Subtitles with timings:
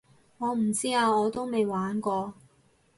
[0.39, 2.33] 我唔知啊我都未玩過